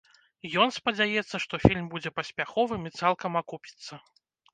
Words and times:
Ён 0.63 0.69
спадзяецца, 0.77 1.35
што 1.43 1.59
фільм 1.65 1.85
будзе 1.91 2.11
паспяховым 2.17 2.89
і 2.91 2.93
цалкам 3.03 3.37
акупіцца. 3.43 4.01